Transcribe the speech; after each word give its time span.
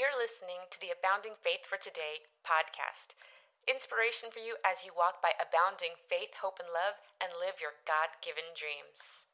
You're 0.00 0.18
listening 0.18 0.64
to 0.70 0.80
the 0.80 0.86
Abounding 0.88 1.36
Faith 1.42 1.66
for 1.68 1.76
Today 1.76 2.24
podcast. 2.40 3.12
Inspiration 3.68 4.30
for 4.32 4.38
you 4.38 4.56
as 4.64 4.82
you 4.82 4.92
walk 4.96 5.20
by 5.20 5.32
abounding 5.36 5.92
faith, 6.08 6.40
hope, 6.40 6.58
and 6.58 6.70
love 6.72 6.94
and 7.20 7.30
live 7.38 7.60
your 7.60 7.72
God 7.86 8.08
given 8.24 8.44
dreams. 8.56 9.26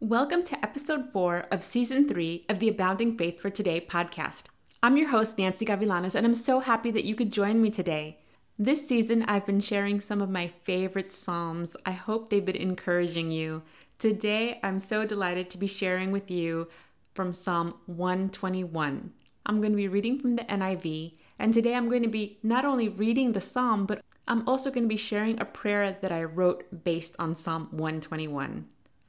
Welcome 0.00 0.42
to 0.42 0.58
episode 0.58 1.12
four 1.12 1.46
of 1.52 1.62
season 1.62 2.08
three 2.08 2.44
of 2.48 2.58
the 2.58 2.68
Abounding 2.68 3.16
Faith 3.16 3.38
for 3.38 3.48
Today 3.48 3.80
podcast. 3.80 4.46
I'm 4.82 4.96
your 4.96 5.10
host, 5.10 5.38
Nancy 5.38 5.64
Gavilanes, 5.64 6.16
and 6.16 6.26
I'm 6.26 6.34
so 6.34 6.58
happy 6.58 6.90
that 6.90 7.04
you 7.04 7.14
could 7.14 7.32
join 7.32 7.62
me 7.62 7.70
today. 7.70 8.18
This 8.58 8.88
season, 8.88 9.22
I've 9.28 9.46
been 9.46 9.60
sharing 9.60 10.00
some 10.00 10.20
of 10.20 10.28
my 10.28 10.50
favorite 10.64 11.12
Psalms. 11.12 11.76
I 11.86 11.92
hope 11.92 12.28
they've 12.28 12.44
been 12.44 12.56
encouraging 12.56 13.30
you. 13.30 13.62
Today, 14.00 14.58
I'm 14.64 14.80
so 14.80 15.06
delighted 15.06 15.48
to 15.50 15.58
be 15.58 15.68
sharing 15.68 16.10
with 16.10 16.28
you 16.28 16.66
from 17.14 17.32
Psalm 17.32 17.74
121. 17.86 19.12
I'm 19.48 19.62
going 19.62 19.72
to 19.72 19.76
be 19.76 19.88
reading 19.88 20.18
from 20.18 20.36
the 20.36 20.44
NIV, 20.44 21.14
and 21.38 21.54
today 21.54 21.74
I'm 21.74 21.88
going 21.88 22.02
to 22.02 22.08
be 22.08 22.38
not 22.42 22.66
only 22.66 22.90
reading 22.90 23.32
the 23.32 23.40
psalm, 23.40 23.86
but 23.86 24.04
I'm 24.26 24.46
also 24.46 24.70
going 24.70 24.84
to 24.84 24.88
be 24.88 24.98
sharing 24.98 25.40
a 25.40 25.46
prayer 25.46 25.96
that 26.02 26.12
I 26.12 26.24
wrote 26.24 26.84
based 26.84 27.16
on 27.18 27.34
Psalm 27.34 27.68
121. 27.70 28.66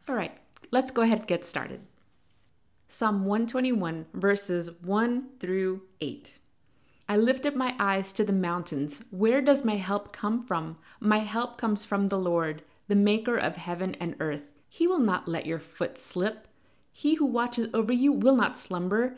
All 0.08 0.16
right, 0.16 0.32
let's 0.72 0.92
go 0.92 1.02
ahead 1.02 1.20
and 1.20 1.28
get 1.28 1.44
started. 1.44 1.82
Psalm 2.88 3.26
121, 3.26 4.06
verses 4.14 4.72
1 4.82 5.28
through 5.42 5.82
8. 6.00 6.40
I 7.10 7.18
lift 7.18 7.46
up 7.46 7.56
my 7.56 7.76
eyes 7.78 8.14
to 8.14 8.24
the 8.24 8.32
mountains. 8.32 9.04
Where 9.12 9.42
does 9.42 9.66
my 9.66 9.76
help 9.76 10.14
come 10.14 10.42
from? 10.42 10.78
My 11.02 11.20
help 11.20 11.58
comes 11.58 11.84
from 11.84 12.06
the 12.06 12.18
Lord, 12.18 12.64
the 12.88 12.96
maker 12.96 13.36
of 13.36 13.58
heaven 13.58 13.94
and 14.00 14.16
earth. 14.22 14.44
He 14.70 14.88
will 14.88 15.00
not 15.00 15.28
let 15.28 15.46
your 15.46 15.60
foot 15.60 15.98
slip. 15.98 16.48
He 16.94 17.16
who 17.16 17.26
watches 17.26 17.68
over 17.74 17.92
you 17.92 18.14
will 18.14 18.36
not 18.36 18.58
slumber. 18.58 19.18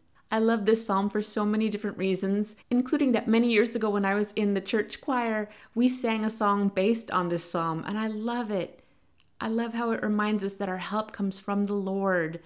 I 0.33 0.39
love 0.39 0.65
this 0.65 0.85
psalm 0.85 1.09
for 1.09 1.21
so 1.21 1.45
many 1.45 1.67
different 1.67 1.97
reasons, 1.97 2.55
including 2.69 3.11
that 3.11 3.27
many 3.27 3.51
years 3.51 3.75
ago 3.75 3.89
when 3.89 4.05
I 4.05 4.15
was 4.15 4.31
in 4.31 4.53
the 4.53 4.61
church 4.61 5.01
choir, 5.01 5.49
we 5.75 5.89
sang 5.89 6.23
a 6.23 6.29
song 6.29 6.69
based 6.69 7.11
on 7.11 7.27
this 7.27 7.43
psalm, 7.43 7.83
and 7.85 7.99
I 7.99 8.07
love 8.07 8.49
it. 8.49 8.81
I 9.41 9.49
love 9.49 9.73
how 9.73 9.91
it 9.91 10.01
reminds 10.01 10.41
us 10.43 10.53
that 10.53 10.69
our 10.69 10.77
help 10.77 11.11
comes 11.11 11.37
from 11.37 11.65
the 11.65 11.73
Lord. 11.73 12.39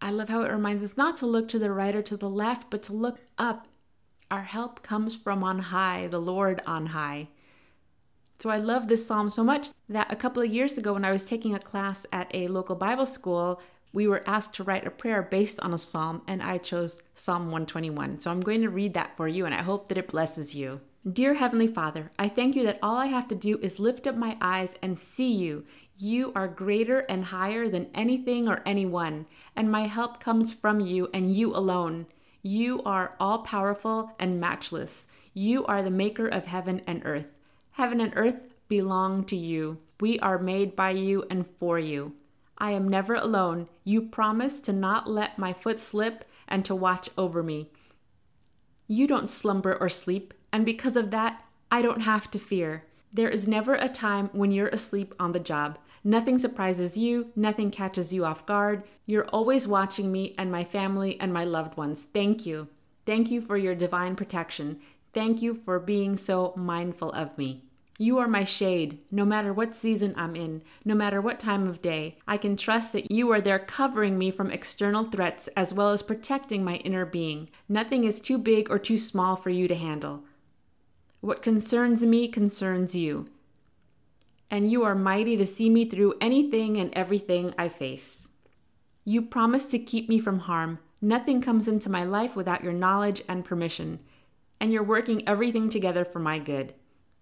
I 0.00 0.10
love 0.10 0.30
how 0.30 0.40
it 0.40 0.50
reminds 0.50 0.82
us 0.82 0.96
not 0.96 1.16
to 1.16 1.26
look 1.26 1.48
to 1.50 1.58
the 1.58 1.70
right 1.70 1.94
or 1.94 2.00
to 2.00 2.16
the 2.16 2.30
left, 2.30 2.70
but 2.70 2.82
to 2.84 2.94
look 2.94 3.18
up. 3.36 3.66
Our 4.30 4.44
help 4.44 4.82
comes 4.82 5.14
from 5.14 5.44
on 5.44 5.58
high, 5.58 6.06
the 6.06 6.20
Lord 6.20 6.62
on 6.66 6.86
high. 6.86 7.28
So 8.38 8.48
I 8.48 8.56
love 8.56 8.88
this 8.88 9.06
psalm 9.06 9.28
so 9.28 9.44
much 9.44 9.68
that 9.90 10.10
a 10.10 10.16
couple 10.16 10.42
of 10.42 10.48
years 10.48 10.78
ago, 10.78 10.94
when 10.94 11.04
I 11.04 11.12
was 11.12 11.26
taking 11.26 11.54
a 11.54 11.58
class 11.58 12.06
at 12.10 12.30
a 12.32 12.48
local 12.48 12.74
Bible 12.74 13.04
school, 13.04 13.60
we 13.92 14.06
were 14.06 14.22
asked 14.26 14.54
to 14.54 14.64
write 14.64 14.86
a 14.86 14.90
prayer 14.90 15.22
based 15.22 15.58
on 15.60 15.74
a 15.74 15.78
psalm, 15.78 16.22
and 16.26 16.42
I 16.42 16.58
chose 16.58 17.00
Psalm 17.14 17.44
121. 17.46 18.20
So 18.20 18.30
I'm 18.30 18.40
going 18.40 18.62
to 18.62 18.70
read 18.70 18.94
that 18.94 19.16
for 19.16 19.26
you, 19.26 19.46
and 19.46 19.54
I 19.54 19.62
hope 19.62 19.88
that 19.88 19.98
it 19.98 20.08
blesses 20.08 20.54
you. 20.54 20.80
Dear 21.10 21.34
Heavenly 21.34 21.66
Father, 21.66 22.10
I 22.18 22.28
thank 22.28 22.54
you 22.54 22.62
that 22.64 22.78
all 22.82 22.96
I 22.96 23.06
have 23.06 23.26
to 23.28 23.34
do 23.34 23.58
is 23.58 23.80
lift 23.80 24.06
up 24.06 24.16
my 24.16 24.36
eyes 24.40 24.76
and 24.82 24.98
see 24.98 25.32
you. 25.32 25.64
You 25.96 26.32
are 26.34 26.46
greater 26.46 27.00
and 27.00 27.24
higher 27.24 27.68
than 27.68 27.90
anything 27.94 28.48
or 28.48 28.62
anyone, 28.64 29.26
and 29.56 29.70
my 29.70 29.86
help 29.86 30.20
comes 30.20 30.52
from 30.52 30.80
you 30.80 31.08
and 31.12 31.34
you 31.34 31.54
alone. 31.54 32.06
You 32.42 32.82
are 32.84 33.16
all 33.18 33.38
powerful 33.38 34.12
and 34.18 34.40
matchless. 34.40 35.06
You 35.34 35.64
are 35.66 35.82
the 35.82 35.90
maker 35.90 36.26
of 36.26 36.44
heaven 36.46 36.82
and 36.86 37.02
earth. 37.04 37.26
Heaven 37.72 38.00
and 38.00 38.12
earth 38.14 38.36
belong 38.68 39.24
to 39.24 39.36
you. 39.36 39.78
We 40.00 40.18
are 40.20 40.38
made 40.38 40.76
by 40.76 40.90
you 40.90 41.24
and 41.30 41.46
for 41.58 41.78
you. 41.78 42.14
I 42.60 42.72
am 42.72 42.86
never 42.86 43.14
alone. 43.14 43.68
You 43.84 44.02
promise 44.02 44.60
to 44.60 44.72
not 44.72 45.08
let 45.08 45.38
my 45.38 45.52
foot 45.52 45.78
slip 45.78 46.24
and 46.46 46.64
to 46.66 46.74
watch 46.74 47.08
over 47.16 47.42
me. 47.42 47.70
You 48.86 49.06
don't 49.06 49.30
slumber 49.30 49.76
or 49.76 49.88
sleep, 49.88 50.34
and 50.52 50.66
because 50.66 50.96
of 50.96 51.10
that, 51.10 51.42
I 51.70 51.80
don't 51.80 52.02
have 52.02 52.30
to 52.32 52.38
fear. 52.38 52.84
There 53.12 53.30
is 53.30 53.48
never 53.48 53.74
a 53.74 53.88
time 53.88 54.28
when 54.32 54.50
you're 54.50 54.68
asleep 54.68 55.14
on 55.18 55.32
the 55.32 55.40
job. 55.40 55.78
Nothing 56.04 56.38
surprises 56.38 56.96
you, 56.96 57.32
nothing 57.36 57.70
catches 57.70 58.12
you 58.12 58.24
off 58.24 58.46
guard. 58.46 58.82
You're 59.06 59.28
always 59.28 59.68
watching 59.68 60.10
me 60.10 60.34
and 60.36 60.50
my 60.50 60.64
family 60.64 61.20
and 61.20 61.32
my 61.32 61.44
loved 61.44 61.76
ones. 61.76 62.04
Thank 62.04 62.46
you. 62.46 62.68
Thank 63.06 63.30
you 63.30 63.40
for 63.40 63.56
your 63.56 63.74
divine 63.74 64.16
protection. 64.16 64.80
Thank 65.12 65.42
you 65.42 65.54
for 65.54 65.78
being 65.78 66.16
so 66.16 66.52
mindful 66.56 67.12
of 67.12 67.36
me. 67.36 67.64
You 68.02 68.16
are 68.16 68.28
my 68.28 68.44
shade, 68.44 69.00
no 69.10 69.26
matter 69.26 69.52
what 69.52 69.76
season 69.76 70.14
I'm 70.16 70.34
in, 70.34 70.62
no 70.86 70.94
matter 70.94 71.20
what 71.20 71.38
time 71.38 71.68
of 71.68 71.82
day. 71.82 72.16
I 72.26 72.38
can 72.38 72.56
trust 72.56 72.94
that 72.94 73.10
you 73.10 73.30
are 73.30 73.42
there 73.42 73.58
covering 73.58 74.16
me 74.16 74.30
from 74.30 74.50
external 74.50 75.04
threats 75.04 75.48
as 75.48 75.74
well 75.74 75.90
as 75.90 76.00
protecting 76.00 76.64
my 76.64 76.76
inner 76.76 77.04
being. 77.04 77.50
Nothing 77.68 78.04
is 78.04 78.18
too 78.18 78.38
big 78.38 78.70
or 78.70 78.78
too 78.78 78.96
small 78.96 79.36
for 79.36 79.50
you 79.50 79.68
to 79.68 79.74
handle. 79.74 80.24
What 81.20 81.42
concerns 81.42 82.02
me 82.02 82.26
concerns 82.26 82.94
you. 82.94 83.28
And 84.50 84.70
you 84.70 84.82
are 84.82 84.94
mighty 84.94 85.36
to 85.36 85.44
see 85.44 85.68
me 85.68 85.84
through 85.84 86.14
anything 86.22 86.78
and 86.78 86.94
everything 86.94 87.52
I 87.58 87.68
face. 87.68 88.30
You 89.04 89.20
promise 89.20 89.66
to 89.72 89.78
keep 89.78 90.08
me 90.08 90.18
from 90.18 90.38
harm. 90.38 90.78
Nothing 91.02 91.42
comes 91.42 91.68
into 91.68 91.90
my 91.90 92.04
life 92.04 92.34
without 92.34 92.64
your 92.64 92.72
knowledge 92.72 93.20
and 93.28 93.44
permission. 93.44 94.00
And 94.58 94.72
you're 94.72 94.82
working 94.82 95.28
everything 95.28 95.68
together 95.68 96.06
for 96.06 96.18
my 96.18 96.38
good. 96.38 96.72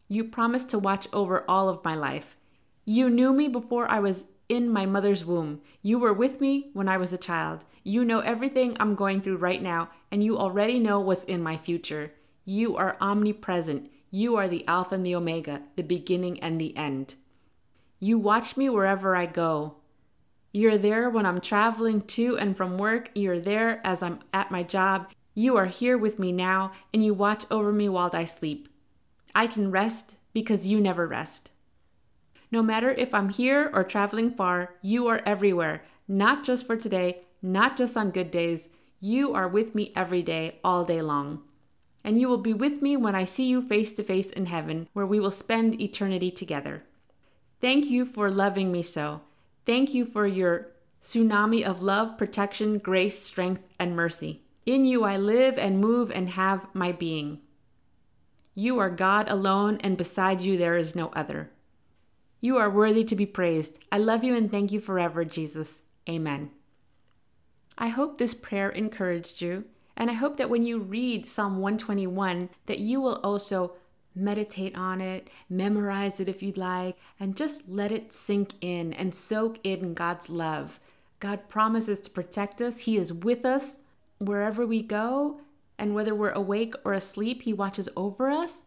You 0.09 0.25
promised 0.25 0.71
to 0.71 0.79
watch 0.79 1.07
over 1.13 1.45
all 1.47 1.69
of 1.69 1.85
my 1.85 1.95
life. 1.95 2.37
You 2.85 3.11
knew 3.11 3.33
me 3.33 3.49
before 3.49 3.91
I 3.91 4.01
was 4.01 4.25
in 4.49 4.71
my 4.71 4.87
mother's 4.87 5.25
womb. 5.25 5.61
You 5.83 5.99
were 5.99 6.15
with 6.15 6.41
me 6.41 6.71
when 6.73 6.89
I 6.89 6.97
was 6.97 7.13
a 7.13 7.19
child. 7.19 7.67
You 7.85 8.05
know 8.05 8.21
everything 8.21 8.77
I'm 8.81 8.95
going 8.95 9.21
through 9.21 9.37
right 9.37 9.61
now, 9.61 9.91
and 10.11 10.25
you 10.25 10.39
already 10.39 10.79
know 10.79 10.99
what's 10.99 11.25
in 11.25 11.43
my 11.43 11.59
future. 11.59 12.13
You 12.47 12.77
are 12.77 12.97
omnipresent. 13.01 13.91
You 14.11 14.37
are 14.37 14.49
the 14.49 14.67
Alpha 14.67 14.95
and 14.95 15.05
the 15.05 15.15
Omega, 15.15 15.61
the 15.77 15.83
beginning 15.83 16.41
and 16.41 16.59
the 16.59 16.75
end. 16.77 17.17
You 18.01 18.19
watch 18.19 18.57
me 18.57 18.71
wherever 18.71 19.15
I 19.15 19.27
go. 19.27 19.75
You're 20.53 20.79
there 20.79 21.11
when 21.11 21.27
I'm 21.27 21.43
traveling 21.43 22.01
to 22.03 22.39
and 22.39 22.57
from 22.57 22.79
work. 22.79 23.11
You're 23.15 23.39
there 23.39 23.87
as 23.87 24.03
I'm 24.03 24.21
at 24.33 24.51
my 24.51 24.63
job. 24.63 25.11
You 25.35 25.59
are 25.59 25.67
here 25.67 25.99
with 25.99 26.19
me 26.19 26.33
now, 26.33 26.73
and 26.95 27.05
you 27.05 27.13
watch 27.13 27.45
over 27.51 27.71
me 27.71 27.91
while 27.91 28.11
I 28.15 28.25
sleep. 28.25 28.71
I 29.35 29.47
can 29.47 29.71
rest 29.71 30.17
because 30.33 30.67
you 30.67 30.81
never 30.81 31.07
rest. 31.07 31.51
No 32.51 32.63
matter 32.63 32.91
if 32.91 33.13
I'm 33.13 33.29
here 33.29 33.71
or 33.73 33.85
traveling 33.85 34.31
far, 34.31 34.75
you 34.81 35.07
are 35.09 35.23
everywhere, 35.27 35.83
not 36.07 36.45
just 36.45 36.67
for 36.67 36.77
today, 36.77 37.21
not 37.43 37.77
just 37.77 37.97
on 37.97 38.11
good 38.11 38.31
days. 38.31 38.71
You 39.01 39.35
are 39.35 39.47
with 39.47 39.75
me 39.75 39.93
every 39.95 40.23
day, 40.23 40.59
all 40.65 40.85
day 40.85 41.03
long. 41.03 41.43
And 42.03 42.21
you 42.21 42.29
will 42.29 42.39
be 42.39 42.55
with 42.55 42.81
me 42.81 42.97
when 42.97 43.15
I 43.15 43.25
see 43.25 43.45
you 43.45 43.61
face 43.61 43.93
to 43.93 44.03
face 44.03 44.31
in 44.31 44.47
heaven, 44.47 44.89
where 44.93 45.07
we 45.07 45.21
will 45.21 45.31
spend 45.31 45.81
eternity 45.81 46.31
together. 46.31 46.85
Thank 47.61 47.87
you 47.87 48.07
for 48.07 48.31
loving 48.31 48.73
me 48.73 48.83
so. 48.83 49.21
Thank 49.67 49.93
you 49.93 50.07
for 50.07 50.27
your 50.27 50.69
tsunami 51.03 51.63
of 51.63 51.83
love, 51.83 52.17
protection, 52.17 52.79
grace, 52.79 53.21
strength, 53.23 53.63
and 53.79 53.95
mercy. 53.95 54.43
In 54.65 54.85
you 54.85 55.05
I 55.05 55.17
live 55.17 55.59
and 55.59 55.81
move 55.81 56.11
and 56.11 56.31
have 56.31 56.67
my 56.75 56.93
being. 56.93 57.41
You 58.59 58.81
are 58.81 58.91
God 58.91 59.29
alone, 59.29 59.79
and 59.83 59.97
beside 59.97 60.41
you 60.41 60.59
there 60.59 60.77
is 60.77 60.97
no 60.97 61.11
other. 61.11 61.49
You 62.41 62.57
are 62.57 62.69
worthy 62.69 63.05
to 63.05 63.15
be 63.15 63.25
praised. 63.25 63.79
I 63.93 63.99
love 63.99 64.25
you 64.25 64.35
and 64.35 64.51
thank 64.51 64.73
you 64.73 64.81
forever, 64.81 65.25
Jesus. 65.25 65.83
Amen. 66.09 66.51
I 67.79 67.87
hope 67.87 68.19
this 68.19 68.35
prayer 68.35 68.69
encouraged 68.69 69.41
you, 69.41 69.67
and 69.97 70.11
I 70.11 70.15
hope 70.15 70.39
that 70.39 70.51
when 70.51 70.65
you 70.65 70.81
read 70.81 71.29
Psalm 71.29 71.59
121 71.59 72.49
that 72.67 72.81
you 72.81 73.01
will 73.01 73.21
also 73.23 73.75
meditate 74.13 74.75
on 74.75 75.01
it, 75.01 75.31
memorize 75.49 76.19
it 76.19 76.29
if 76.29 76.43
you'd 76.43 76.57
like, 76.57 76.97
and 77.21 77.37
just 77.37 77.69
let 77.69 77.93
it 77.93 78.13
sink 78.13 78.55
in 78.61 78.93
and 78.93 79.15
soak 79.15 79.61
in 79.63 79.95
God's 79.95 80.29
love. 80.29 80.81
God 81.21 81.49
promises 81.49 82.01
to 82.01 82.11
protect 82.11 82.61
us. 82.61 82.79
He 82.79 82.97
is 82.97 83.13
with 83.13 83.45
us 83.45 83.77
wherever 84.19 84.67
we 84.67 84.83
go, 84.83 85.43
and 85.79 85.95
whether 85.95 86.15
we're 86.15 86.33
awake 86.33 86.75
or 86.85 86.93
asleep, 86.93 87.43
He 87.43 87.53
watches 87.53 87.89
over 87.97 88.31
us. 88.31 88.63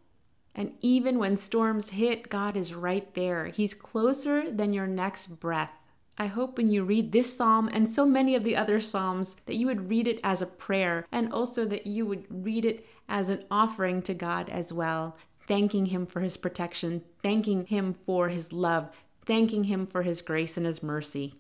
And 0.55 0.73
even 0.81 1.19
when 1.19 1.37
storms 1.37 1.91
hit, 1.91 2.29
God 2.29 2.57
is 2.57 2.73
right 2.73 3.13
there. 3.13 3.45
He's 3.45 3.73
closer 3.73 4.49
than 4.51 4.73
your 4.73 4.87
next 4.87 5.39
breath. 5.39 5.71
I 6.17 6.27
hope 6.27 6.57
when 6.57 6.69
you 6.69 6.83
read 6.83 7.11
this 7.11 7.35
psalm 7.35 7.69
and 7.71 7.89
so 7.89 8.05
many 8.05 8.35
of 8.35 8.43
the 8.43 8.55
other 8.55 8.81
psalms 8.81 9.37
that 9.45 9.55
you 9.55 9.65
would 9.67 9.89
read 9.89 10.07
it 10.07 10.19
as 10.23 10.41
a 10.41 10.45
prayer 10.45 11.05
and 11.11 11.31
also 11.31 11.65
that 11.65 11.87
you 11.87 12.05
would 12.05 12.25
read 12.29 12.65
it 12.65 12.85
as 13.07 13.29
an 13.29 13.45
offering 13.49 14.01
to 14.03 14.13
God 14.13 14.49
as 14.49 14.71
well. 14.73 15.17
thanking 15.47 15.87
Him 15.87 16.05
for 16.05 16.21
His 16.21 16.37
protection, 16.37 17.03
thanking 17.21 17.65
Him 17.65 17.93
for 17.93 18.29
His 18.29 18.53
love, 18.53 18.89
thanking 19.25 19.65
Him 19.65 19.85
for 19.85 20.03
His 20.03 20.21
grace 20.21 20.55
and 20.55 20.65
His 20.65 20.83
mercy. 20.83 21.35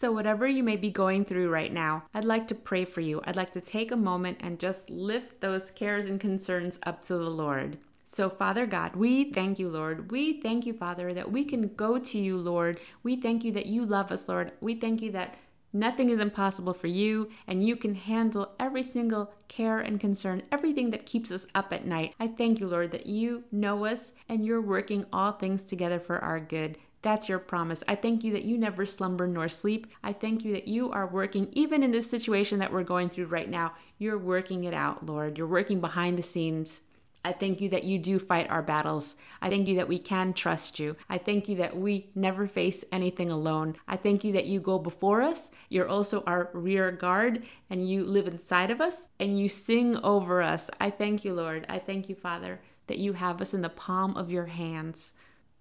So, 0.00 0.10
whatever 0.10 0.46
you 0.46 0.62
may 0.62 0.76
be 0.76 0.88
going 0.88 1.26
through 1.26 1.50
right 1.50 1.70
now, 1.70 2.04
I'd 2.14 2.24
like 2.24 2.48
to 2.48 2.54
pray 2.54 2.86
for 2.86 3.02
you. 3.02 3.20
I'd 3.24 3.36
like 3.36 3.50
to 3.50 3.60
take 3.60 3.92
a 3.92 3.96
moment 3.96 4.38
and 4.40 4.58
just 4.58 4.88
lift 4.88 5.42
those 5.42 5.70
cares 5.70 6.06
and 6.06 6.18
concerns 6.18 6.78
up 6.84 7.04
to 7.04 7.18
the 7.18 7.28
Lord. 7.28 7.76
So, 8.06 8.30
Father 8.30 8.64
God, 8.64 8.96
we 8.96 9.30
thank 9.30 9.58
you, 9.58 9.68
Lord. 9.68 10.10
We 10.10 10.40
thank 10.40 10.64
you, 10.64 10.72
Father, 10.72 11.12
that 11.12 11.30
we 11.30 11.44
can 11.44 11.74
go 11.74 11.98
to 11.98 12.18
you, 12.18 12.38
Lord. 12.38 12.80
We 13.02 13.16
thank 13.16 13.44
you 13.44 13.52
that 13.52 13.66
you 13.66 13.84
love 13.84 14.10
us, 14.10 14.26
Lord. 14.26 14.52
We 14.62 14.74
thank 14.74 15.02
you 15.02 15.12
that 15.12 15.36
Nothing 15.72 16.10
is 16.10 16.18
impossible 16.18 16.74
for 16.74 16.88
you, 16.88 17.30
and 17.46 17.64
you 17.64 17.76
can 17.76 17.94
handle 17.94 18.50
every 18.58 18.82
single 18.82 19.32
care 19.46 19.78
and 19.78 20.00
concern, 20.00 20.42
everything 20.50 20.90
that 20.90 21.06
keeps 21.06 21.30
us 21.30 21.46
up 21.54 21.72
at 21.72 21.86
night. 21.86 22.12
I 22.18 22.26
thank 22.26 22.58
you, 22.58 22.66
Lord, 22.66 22.90
that 22.90 23.06
you 23.06 23.44
know 23.52 23.84
us 23.84 24.10
and 24.28 24.44
you're 24.44 24.60
working 24.60 25.06
all 25.12 25.30
things 25.30 25.62
together 25.62 26.00
for 26.00 26.18
our 26.18 26.40
good. 26.40 26.76
That's 27.02 27.28
your 27.28 27.38
promise. 27.38 27.82
I 27.88 27.94
thank 27.94 28.24
you 28.24 28.32
that 28.32 28.44
you 28.44 28.58
never 28.58 28.84
slumber 28.84 29.26
nor 29.26 29.48
sleep. 29.48 29.86
I 30.02 30.12
thank 30.12 30.44
you 30.44 30.52
that 30.52 30.68
you 30.68 30.90
are 30.90 31.06
working, 31.06 31.48
even 31.52 31.82
in 31.82 31.92
this 31.92 32.10
situation 32.10 32.58
that 32.58 32.72
we're 32.72 32.82
going 32.82 33.08
through 33.08 33.26
right 33.26 33.48
now, 33.48 33.72
you're 33.98 34.18
working 34.18 34.64
it 34.64 34.74
out, 34.74 35.06
Lord. 35.06 35.38
You're 35.38 35.46
working 35.46 35.80
behind 35.80 36.18
the 36.18 36.22
scenes. 36.22 36.82
I 37.22 37.32
thank 37.32 37.60
you 37.60 37.68
that 37.70 37.84
you 37.84 37.98
do 37.98 38.18
fight 38.18 38.48
our 38.48 38.62
battles. 38.62 39.16
I 39.42 39.50
thank 39.50 39.68
you 39.68 39.76
that 39.76 39.88
we 39.88 39.98
can 39.98 40.32
trust 40.32 40.78
you. 40.78 40.96
I 41.08 41.18
thank 41.18 41.48
you 41.48 41.56
that 41.56 41.76
we 41.76 42.10
never 42.14 42.46
face 42.46 42.82
anything 42.92 43.30
alone. 43.30 43.76
I 43.86 43.96
thank 43.96 44.24
you 44.24 44.32
that 44.32 44.46
you 44.46 44.58
go 44.58 44.78
before 44.78 45.20
us. 45.20 45.50
You're 45.68 45.88
also 45.88 46.22
our 46.22 46.48
rear 46.54 46.90
guard 46.90 47.44
and 47.68 47.86
you 47.86 48.04
live 48.04 48.26
inside 48.26 48.70
of 48.70 48.80
us 48.80 49.08
and 49.18 49.38
you 49.38 49.50
sing 49.50 49.98
over 49.98 50.40
us. 50.40 50.70
I 50.80 50.88
thank 50.88 51.24
you, 51.24 51.34
Lord. 51.34 51.66
I 51.68 51.78
thank 51.78 52.08
you, 52.08 52.14
Father, 52.14 52.60
that 52.86 52.98
you 52.98 53.12
have 53.12 53.42
us 53.42 53.52
in 53.52 53.60
the 53.60 53.68
palm 53.68 54.16
of 54.16 54.30
your 54.30 54.46
hands. 54.46 55.12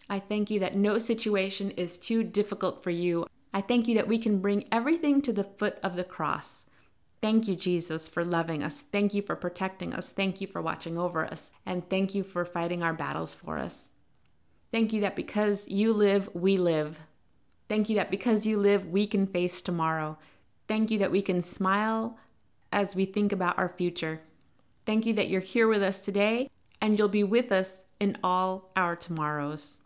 I 0.09 0.19
thank 0.19 0.50
you 0.50 0.59
that 0.61 0.75
no 0.75 0.97
situation 0.97 1.71
is 1.71 1.97
too 1.97 2.23
difficult 2.23 2.83
for 2.83 2.89
you. 2.89 3.27
I 3.53 3.61
thank 3.61 3.88
you 3.88 3.95
that 3.95 4.07
we 4.07 4.17
can 4.17 4.39
bring 4.39 4.65
everything 4.71 5.21
to 5.21 5.33
the 5.33 5.44
foot 5.44 5.77
of 5.83 5.95
the 5.95 6.03
cross. 6.03 6.65
Thank 7.21 7.47
you, 7.47 7.56
Jesus, 7.56 8.07
for 8.07 8.23
loving 8.23 8.63
us. 8.63 8.81
Thank 8.81 9.13
you 9.13 9.21
for 9.21 9.35
protecting 9.35 9.94
us. 9.94 10.11
Thank 10.11 10.39
you 10.39 10.47
for 10.47 10.61
watching 10.61 10.97
over 10.97 11.25
us. 11.25 11.51
And 11.65 11.88
thank 11.89 12.15
you 12.15 12.23
for 12.23 12.45
fighting 12.45 12.81
our 12.81 12.94
battles 12.94 13.33
for 13.33 13.57
us. 13.57 13.89
Thank 14.71 14.94
you 14.94 15.01
that 15.01 15.15
because 15.15 15.67
you 15.67 15.94
live, 15.94 16.29
we 16.33 16.57
live. 16.57 17.00
Thank 17.67 17.89
you 17.89 17.95
that 17.97 18.09
because 18.09 18.45
you 18.45 18.57
live, 18.57 18.88
we 18.88 19.05
can 19.05 19.27
face 19.27 19.62
tomorrow. 19.62 20.17
Thank 20.67 20.91
you 20.91 21.00
that 21.00 21.12
we 21.12 21.21
can 21.21 21.41
smile 21.41 22.17
as 22.71 22.95
we 22.95 23.05
think 23.05 23.31
about 23.31 23.57
our 23.57 23.69
future. 23.69 24.21
Thank 24.85 25.05
you 25.05 25.13
that 25.15 25.29
you're 25.29 25.41
here 25.41 25.67
with 25.67 25.83
us 25.83 26.00
today 26.00 26.50
and 26.81 26.97
you'll 26.97 27.09
be 27.09 27.23
with 27.23 27.51
us 27.51 27.83
in 28.00 28.17
all 28.23 28.71
our 28.75 28.95
tomorrows. 28.95 29.81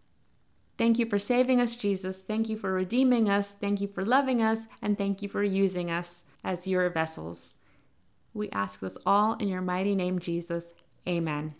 Thank 0.83 0.99
you 0.99 1.05
for 1.05 1.17
saving 1.17 1.61
us, 1.61 1.77
Jesus. 1.77 2.23
Thank 2.23 2.49
you 2.49 2.57
for 2.57 2.73
redeeming 2.73 3.29
us. 3.29 3.53
Thank 3.55 3.79
you 3.79 3.87
for 3.87 4.03
loving 4.03 4.43
us. 4.43 4.67
And 4.81 4.97
thank 4.97 5.21
you 5.21 5.29
for 5.29 5.41
using 5.41 5.87
us 5.89 6.27
as 6.43 6.67
your 6.67 6.89
vessels. 6.89 7.55
We 8.33 8.51
ask 8.51 8.81
this 8.81 8.97
all 9.05 9.39
in 9.39 9.47
your 9.47 9.63
mighty 9.63 9.95
name, 9.95 10.19
Jesus. 10.19 10.75
Amen. 11.07 11.55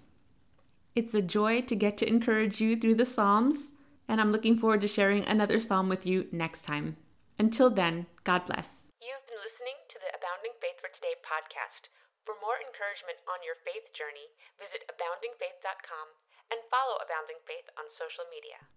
It's 0.94 1.16
a 1.16 1.22
joy 1.22 1.62
to 1.72 1.74
get 1.74 1.96
to 2.04 2.06
encourage 2.06 2.60
you 2.60 2.76
through 2.76 3.00
the 3.00 3.08
Psalms, 3.08 3.72
and 4.10 4.20
I'm 4.20 4.34
looking 4.34 4.60
forward 4.60 4.82
to 4.82 4.92
sharing 4.92 5.24
another 5.24 5.62
Psalm 5.62 5.88
with 5.88 6.06
you 6.06 6.28
next 6.34 6.64
time. 6.64 6.98
Until 7.40 7.70
then, 7.70 8.08
God 8.26 8.44
bless. 8.44 8.92
You've 9.00 9.24
been 9.32 9.40
listening 9.40 9.80
to 9.88 10.00
the 10.04 10.12
Abounding 10.12 10.60
Faith 10.60 10.84
for 10.84 10.92
Today 10.92 11.16
podcast. 11.24 11.88
For 12.28 12.36
more 12.44 12.60
encouragement 12.60 13.24
on 13.24 13.40
your 13.40 13.56
faith 13.56 13.96
journey, 13.96 14.36
visit 14.60 14.84
aboundingfaith.com 14.92 16.20
and 16.52 16.60
follow 16.68 17.00
Abounding 17.00 17.40
Faith 17.48 17.72
on 17.80 17.88
social 17.88 18.28
media. 18.28 18.68